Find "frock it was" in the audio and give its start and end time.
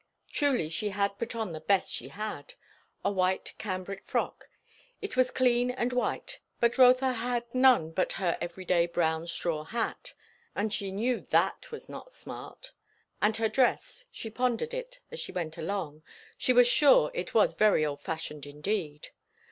4.03-5.29